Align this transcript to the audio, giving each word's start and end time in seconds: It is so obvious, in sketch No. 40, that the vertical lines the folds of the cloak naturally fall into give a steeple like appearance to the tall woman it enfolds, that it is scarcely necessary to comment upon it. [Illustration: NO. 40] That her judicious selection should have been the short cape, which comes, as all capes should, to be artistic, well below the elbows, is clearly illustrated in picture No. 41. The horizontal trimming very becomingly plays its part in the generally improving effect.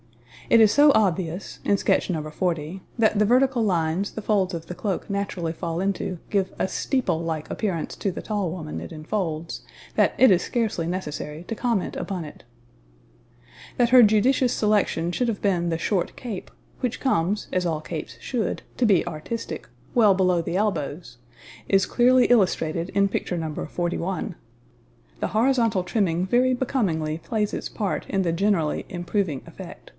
It 0.49 0.59
is 0.59 0.71
so 0.73 0.91
obvious, 0.93 1.59
in 1.63 1.77
sketch 1.77 2.09
No. 2.09 2.27
40, 2.29 2.81
that 2.97 3.17
the 3.17 3.23
vertical 3.23 3.63
lines 3.63 4.11
the 4.11 4.21
folds 4.21 4.53
of 4.53 4.65
the 4.65 4.75
cloak 4.75 5.09
naturally 5.09 5.53
fall 5.53 5.79
into 5.79 6.17
give 6.29 6.51
a 6.59 6.67
steeple 6.67 7.21
like 7.23 7.49
appearance 7.49 7.95
to 7.97 8.11
the 8.11 8.21
tall 8.23 8.49
woman 8.49 8.81
it 8.81 8.91
enfolds, 8.91 9.61
that 9.95 10.13
it 10.17 10.29
is 10.31 10.41
scarcely 10.41 10.87
necessary 10.87 11.43
to 11.43 11.55
comment 11.55 11.95
upon 11.95 12.25
it. 12.25 12.43
[Illustration: 13.77 13.77
NO. 13.77 13.77
40] 13.77 13.77
That 13.77 13.89
her 13.91 14.03
judicious 14.03 14.53
selection 14.53 15.11
should 15.13 15.27
have 15.29 15.41
been 15.41 15.69
the 15.69 15.77
short 15.77 16.17
cape, 16.17 16.51
which 16.81 16.99
comes, 16.99 17.47
as 17.53 17.65
all 17.65 17.79
capes 17.79 18.17
should, 18.19 18.63
to 18.75 18.85
be 18.85 19.07
artistic, 19.07 19.69
well 19.93 20.15
below 20.15 20.41
the 20.41 20.57
elbows, 20.57 21.19
is 21.69 21.85
clearly 21.85 22.25
illustrated 22.25 22.89
in 22.89 23.07
picture 23.07 23.37
No. 23.37 23.53
41. 23.67 24.35
The 25.21 25.27
horizontal 25.27 25.83
trimming 25.83 26.25
very 26.25 26.53
becomingly 26.55 27.19
plays 27.19 27.53
its 27.53 27.69
part 27.69 28.05
in 28.09 28.23
the 28.23 28.33
generally 28.33 28.85
improving 28.89 29.43
effect. 29.45 29.89